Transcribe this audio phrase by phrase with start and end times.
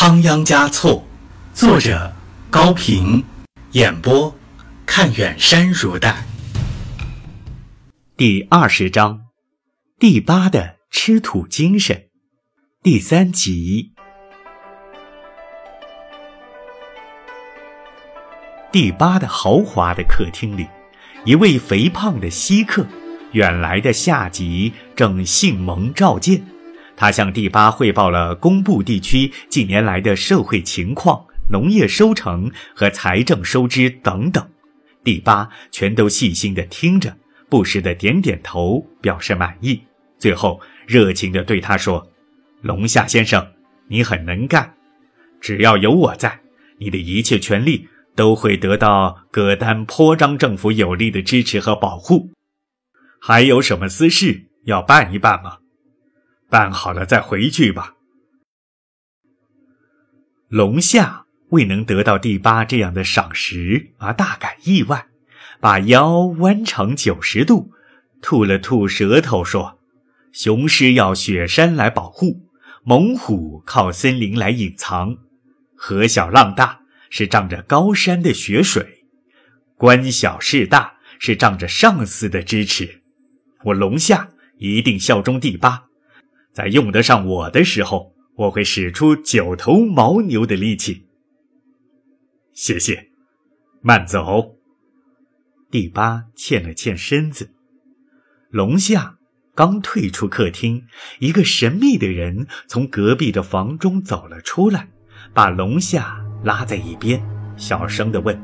[0.00, 1.04] 仓央嘉措，
[1.52, 2.14] 作者
[2.50, 3.24] 高平，
[3.72, 4.32] 演播
[4.86, 6.24] 看远山如黛。
[8.16, 9.22] 第二十章，
[9.98, 12.10] 第八的吃土精神，
[12.80, 13.92] 第三集。
[18.70, 20.68] 第八的豪华的客厅里，
[21.24, 22.86] 一位肥胖的稀客，
[23.32, 26.44] 远来的下级正信蒙召见。
[27.00, 34.44] 他向第八汇报了工部地区近年来的社会情况、农业收成和财政收支等等。
[35.04, 37.16] 第八全都细心地听着，
[37.48, 39.80] 不时地点点头，表示满意。
[40.18, 42.10] 最后热情地对他说
[42.62, 43.46] ：“龙夏先生，
[43.86, 44.74] 你很能干，
[45.40, 46.40] 只要有我在，
[46.80, 52.32] 你的一切权利都会得到葛丹颇章政府有力的支持和保护。
[53.20, 55.58] 还有什么私事要办一办吗？”
[56.48, 57.94] 办好了再回去吧。
[60.48, 65.06] 龙夏未能得到第八这样的赏识而大感意外，
[65.60, 67.70] 把腰弯成九十度，
[68.22, 69.78] 吐了吐舌头说
[70.32, 72.48] ：“雄狮要雪山来保护，
[72.82, 75.18] 猛虎靠森林来隐藏，
[75.76, 79.04] 河小浪大是仗着高山的雪水，
[79.76, 83.02] 官小势大是仗着上司的支持。
[83.64, 85.84] 我龙夏一定效忠第八。”
[86.58, 91.06] 在用得上我的时候，我会使出九头牦牛的力气。
[92.52, 93.10] 谢谢，
[93.80, 94.56] 慢走。
[95.70, 97.54] 第八欠了欠身子。
[98.50, 99.18] 龙夏
[99.54, 100.82] 刚退出客厅，
[101.20, 104.88] 一个神秘的人从隔壁的房中走了出来，
[105.32, 107.24] 把龙夏拉在一边，
[107.56, 108.36] 小声的问：“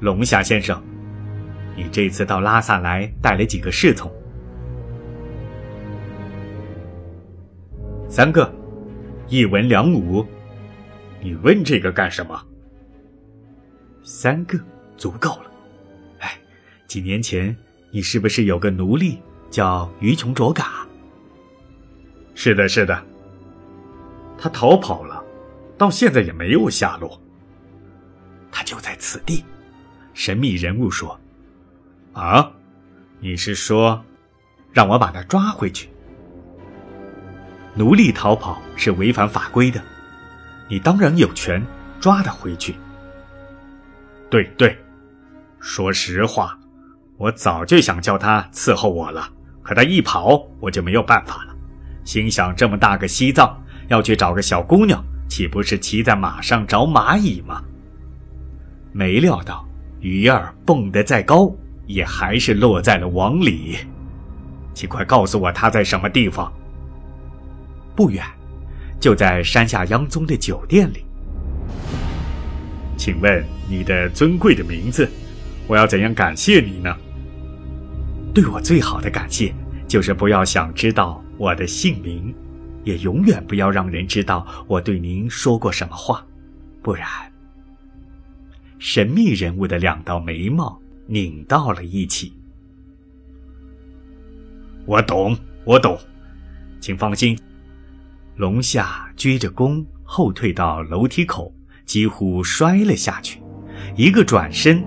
[0.00, 0.82] 龙夏先生，
[1.76, 4.10] 你这次到拉萨来带了几个侍从？”
[8.16, 8.50] 三个，
[9.28, 10.26] 一文两武，
[11.20, 12.42] 你问这个干什么？
[14.02, 14.58] 三个
[14.96, 15.52] 足够了。
[16.20, 16.38] 哎，
[16.86, 17.54] 几年前
[17.90, 19.20] 你是不是有个奴隶
[19.50, 20.88] 叫于琼卓嘎？
[22.34, 23.04] 是的，是的。
[24.38, 25.22] 他逃跑了，
[25.76, 27.20] 到现在也没有下落。
[28.50, 29.44] 他就在此地。
[30.14, 31.20] 神秘人物说
[32.16, 32.50] ：“啊，
[33.20, 34.02] 你是说，
[34.72, 35.90] 让我把他抓回去？”
[37.76, 39.78] 奴隶逃跑是违反法规的，
[40.66, 41.62] 你当然有权
[42.00, 42.74] 抓他回去。
[44.30, 44.74] 对对，
[45.60, 46.58] 说实话，
[47.18, 49.28] 我早就想叫他伺候我了，
[49.62, 51.54] 可他一跑，我就没有办法了。
[52.02, 53.54] 心想这么大个西藏，
[53.88, 57.62] 要去找个小姑娘，岂不是骑在马上找蚂蚁吗？
[58.90, 59.68] 没料到
[60.00, 61.54] 鱼儿蹦得再高，
[61.86, 63.76] 也还是落在了网里。
[64.72, 66.50] 请快告诉我他在什么地方。
[67.96, 68.22] 不远，
[69.00, 71.02] 就在山下央宗的酒店里。
[72.96, 75.08] 请问你的尊贵的名字，
[75.66, 76.94] 我要怎样感谢你呢？
[78.34, 79.54] 对我最好的感谢，
[79.88, 82.34] 就是不要想知道我的姓名，
[82.84, 86.24] 也永远不要让人知道我对您说过什么话，
[86.82, 87.08] 不然。
[88.78, 92.34] 神秘人物的两道眉毛拧到了一起。
[94.84, 95.98] 我懂，我懂，
[96.78, 97.36] 请放心。
[98.36, 101.50] 龙夏鞠着躬，后退到楼梯口，
[101.86, 103.40] 几乎摔了下去。
[103.96, 104.84] 一个转身，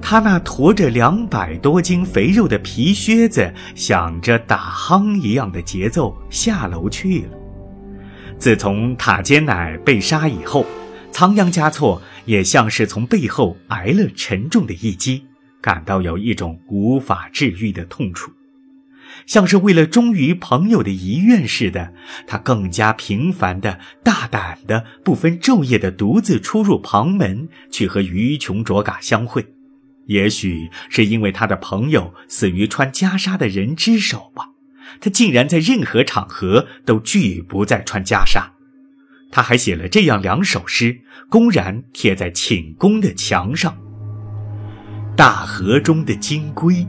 [0.00, 7.38] 他那驮着两百多斤肥肉的皮靴子，响着打夯一样的节奏下楼去了。
[8.38, 10.64] 自从塔尖乃被杀以后，
[11.10, 15.24] 仓央嘉措也像是从背后挨了沉重的一击，
[15.60, 18.30] 感到有一种无法治愈的痛楚。
[19.26, 21.92] 像是为了忠于朋友的遗愿似的，
[22.26, 29.46] 他更加频繁的、大胆的、不分昼夜的独自出入旁门，去和于琼卓嘎相会。
[30.06, 34.50] 也许是因为他的朋友死于穿袈裟的人之手吧，
[35.00, 38.50] 他竟然在任何场合都拒不再穿袈裟。
[39.32, 43.76] 他还写了这样两首诗，公然贴在寝宫的墙上
[45.16, 46.86] ：“大河中的金龟。”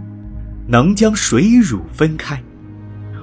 [0.69, 2.44] 能将水乳分开，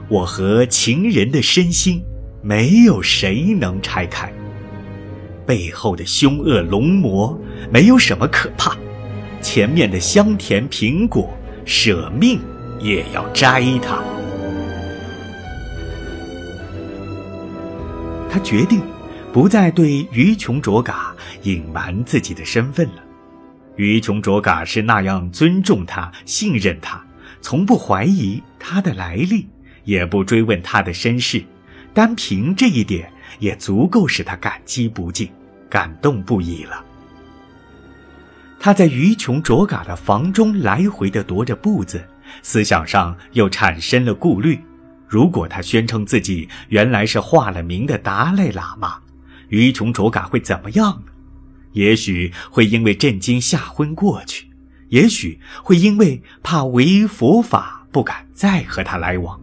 [0.08, 2.02] 我和情人的身心，
[2.42, 4.32] 没有谁能拆开。
[5.46, 7.38] 背后的凶恶龙魔，
[7.70, 8.74] 没有什么可怕，
[9.42, 11.28] 前面的香甜苹果，
[11.66, 12.40] 舍命
[12.80, 14.02] 也要摘它。
[18.30, 18.80] 他决定，
[19.34, 23.04] 不再对于琼卓嘎隐瞒自己的身份了。
[23.76, 27.04] 于琼卓嘎是那样尊重他、信任他。
[27.44, 29.46] 从不怀疑他的来历，
[29.84, 31.44] 也不追问他的身世，
[31.92, 35.28] 单凭这一点也足够使他感激不尽、
[35.68, 36.82] 感动不已了。
[38.58, 42.02] 他在鱼穷卓嘎的房中来回的踱着步子，
[42.40, 44.58] 思想上又产生了顾虑：
[45.06, 49.00] 如果他宣称自己原来是化了名的达赖喇嘛，
[49.50, 51.12] 鱼穷卓嘎会怎么样呢？
[51.72, 54.46] 也许会因为震惊吓昏过去，
[54.94, 59.36] 也许会因为怕违佛法不敢再和他来往，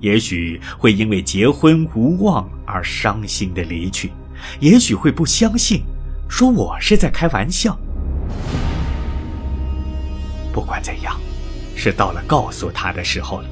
[0.00, 4.10] 也许会因为结婚无望而伤心的离去，
[4.58, 5.82] 也许会不相信，
[6.28, 7.78] 说我是在开玩笑。
[10.52, 11.16] 不管怎样，
[11.76, 13.48] 是到了告诉他的时候了，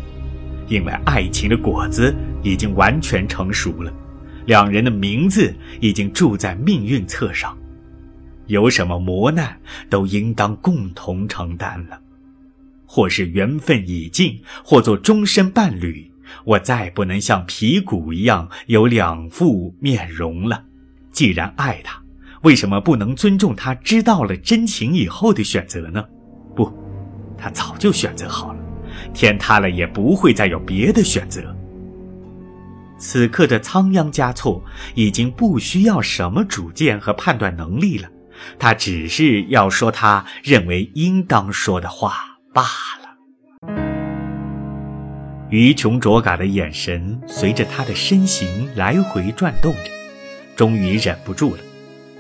[0.67, 2.13] 因为爱情的果子
[2.43, 3.93] 已经完全成熟了，
[4.47, 7.57] 两人的名字已经注在命运册上，
[8.47, 9.59] 有什么磨难
[9.89, 11.99] 都应当共同承担了，
[12.87, 16.11] 或是缘分已尽，或做终身伴侣，
[16.45, 20.65] 我再不能像皮骨一样有两副面容了。
[21.11, 22.03] 既然爱他，
[22.43, 26.05] 为什么不能尊重他知道了真情以后的选择呢？
[26.55, 26.73] 不。
[27.37, 28.61] 他早就选择好了，
[29.13, 31.55] 天塌了也不会再有别的选择。
[32.97, 34.65] 此刻的仓央嘉措
[34.95, 38.09] 已经不需要什么主见和判断能力了，
[38.59, 42.63] 他只是要说他认为应当说的话罢
[43.03, 43.75] 了。
[45.51, 49.91] 于琼卓嘎的眼神随着他的身形来回转动着，
[50.57, 51.61] 终于忍不住了：“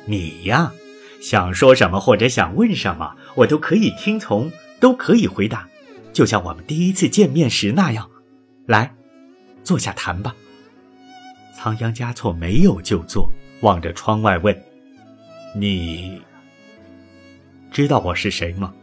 [0.06, 0.72] 你呀，
[1.20, 4.50] 想说什么或者想问什么，我都可以听从。”
[4.80, 5.66] 都可以回答，
[6.12, 8.10] 就像我们第一次见面时那样。
[8.66, 8.94] 来，
[9.62, 10.34] 坐下谈吧。
[11.56, 13.30] 仓央嘉措没有就坐，
[13.62, 14.54] 望着窗外问
[15.54, 16.20] ：“你
[17.70, 18.74] 知道我是谁吗？”“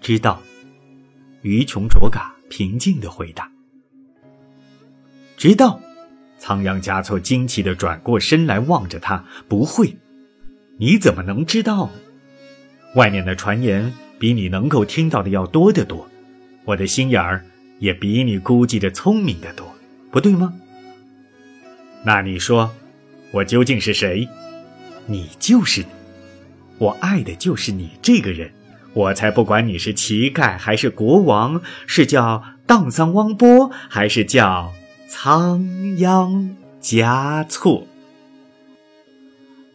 [0.00, 0.40] 知道。”
[1.42, 3.50] 于琼卓嘎平静的回答。
[5.36, 5.80] “知道。”
[6.38, 9.96] 仓央嘉措惊奇的转过身来望着他：“不会，
[10.78, 11.92] 你怎么能知道呢？
[12.94, 16.06] 外面的传言。”比你能够听到的要多得多，
[16.66, 17.42] 我的心眼儿
[17.78, 19.74] 也比你估计的聪明得多，
[20.10, 20.52] 不对吗？
[22.04, 22.70] 那你说，
[23.32, 24.28] 我究竟是谁？
[25.10, 25.84] 你就是，
[26.78, 28.52] 我爱的就是你这个人，
[28.94, 34.72] 我才不管你是乞丐还是国王，是叫荡桑汪波还是叫
[35.08, 37.86] 仓央嘉措。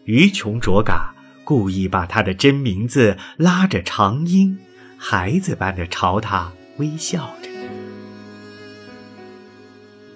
[0.05, 1.11] 于琼卓嘎。
[1.47, 4.57] 故意把他的真名字拉着长音，
[4.97, 7.49] 孩子般的朝他微笑着。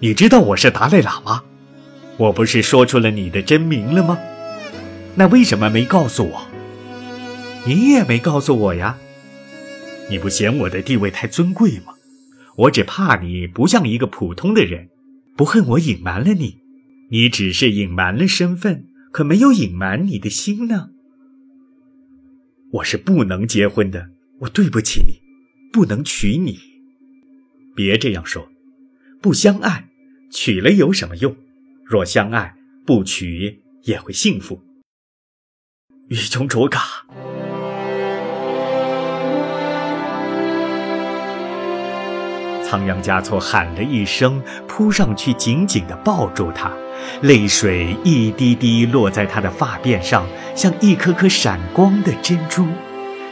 [0.00, 1.44] 你知道我是达赖喇嘛，
[2.16, 4.18] 我不是说出了你的真名了吗？
[5.20, 6.48] 那为什么没告诉我？
[7.66, 8.96] 你也没告诉我呀？
[10.08, 11.92] 你不嫌我的地位太尊贵吗？
[12.56, 14.88] 我只怕你不像一个普通的人，
[15.36, 16.60] 不恨我隐瞒了你。
[17.10, 20.88] 你只是隐瞒了身份，可没有隐瞒你的心呢。
[22.70, 24.08] 我是不能结婚的，
[24.38, 25.20] 我对不起你，
[25.70, 26.58] 不能娶你。
[27.76, 28.48] 别这样说，
[29.20, 29.90] 不相爱，
[30.30, 31.36] 娶了有什么用？
[31.84, 32.56] 若相爱，
[32.86, 34.62] 不娶也会幸福。
[36.10, 36.80] 雨中卓嘎。
[42.64, 46.72] 仓央嘉措喊了一声，扑上去紧紧地抱住她，
[47.22, 50.26] 泪水一滴滴落在她的发辫上，
[50.56, 52.66] 像一颗颗闪光的珍珠。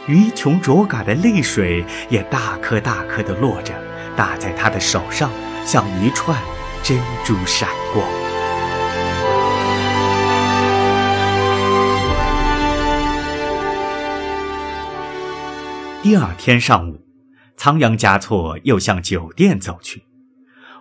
[0.07, 3.73] 于琼卓嘎的泪水也大颗大颗地落着，
[4.15, 5.29] 打在她的手上，
[5.65, 6.37] 像一串
[6.81, 8.28] 珍珠闪过。
[16.01, 17.05] 第二天上午。
[17.57, 20.03] 仓央嘉措又向酒店走去，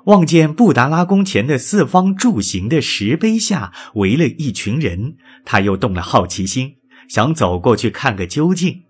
[0.04, 6.76] 望见布达拉宫前的四方柱形的石碑下围了一群人，他又动了好奇心，
[7.08, 8.82] 想走过去看个究竟。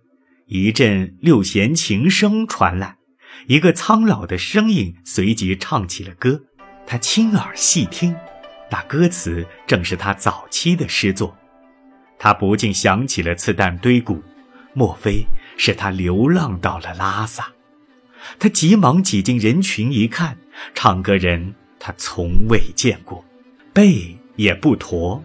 [0.49, 2.97] 一阵六弦琴声传来，
[3.47, 6.43] 一个苍老的声音随即唱起了歌。
[6.87, 8.15] 他亲耳细听，
[8.71, 11.35] 那歌词正是他早期的诗作。
[12.19, 14.23] 他不禁想起了次旦堆谷，
[14.75, 15.25] 莫非
[15.59, 17.49] 是他流浪到了拉萨？
[18.39, 20.39] 他急忙挤进人群一看，
[20.75, 23.23] 唱歌人他从未见过，
[23.75, 25.23] 背也不驼，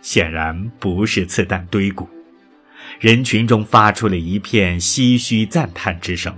[0.00, 2.08] 显然不是次旦堆谷。
[3.00, 6.36] 人群中发出了一片唏嘘赞叹之声，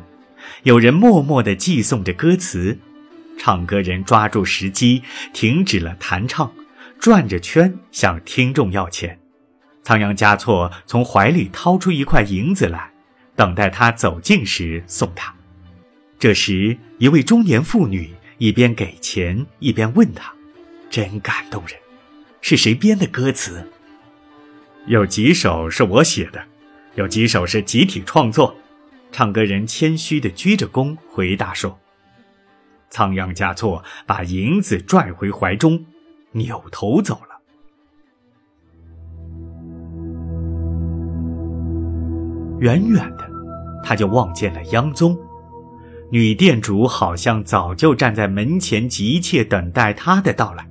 [0.62, 2.79] 有人默默地寄诵着歌词。
[3.37, 6.53] 唱歌人抓住时机，停止了弹唱，
[7.00, 9.19] 转着圈向听众要钱。
[9.83, 12.91] 仓央嘉措从怀里掏出一块银子来，
[13.37, 15.35] 等待他走近时送他。
[16.19, 20.33] 这时，一位中年妇女一边给钱，一边问他
[20.88, 21.76] ：“真感动人，
[22.41, 23.69] 是谁编的歌词？
[24.87, 26.45] 有几首是我写的，
[26.95, 28.57] 有几首是集体创作。
[29.11, 31.79] 唱歌人谦虚地鞠着躬回答说
[32.91, 35.85] ：“仓央嘉措把银子拽回怀中，
[36.33, 37.35] 扭头走了。
[42.61, 43.24] 远远的，
[43.85, 45.17] 他就望见了央宗。
[46.11, 50.67] 女店主好像早就站在门前，急切等待他的到来。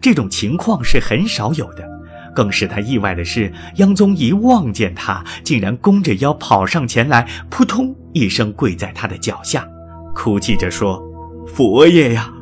[0.00, 1.86] 这种情况是很少有的。
[2.34, 9.66] 更使他意外的是，央宗一望见他，竟然弓着腰跑上前来，扑通一声跪在他的脚下，
[10.14, 11.02] 哭泣着说
[11.48, 12.32] ：“佛爷呀，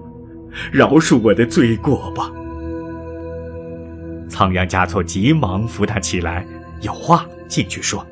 [0.70, 2.30] 饶恕我的罪过吧！”
[4.28, 6.46] 仓央嘉措急忙扶他起来，
[6.82, 8.06] 有话进去说。